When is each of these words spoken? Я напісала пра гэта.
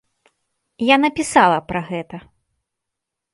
Я 0.87 0.95
напісала 1.03 1.59
пра 1.73 1.81
гэта. 1.91 2.17